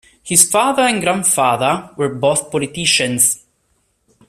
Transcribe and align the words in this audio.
His 0.23 0.49
father 0.49 0.81
and 0.81 0.99
grandfather 0.99 1.91
were 1.95 2.15
both 2.15 2.49
politicians. 2.49 3.45